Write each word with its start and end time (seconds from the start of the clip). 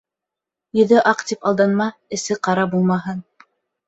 Йөҙө 0.77 1.03
аҡ 1.11 1.19
тип 1.31 1.45
алданма, 1.49 1.87
эсе 2.17 2.39
ҡара 2.49 2.65
булмаһын. 2.73 3.21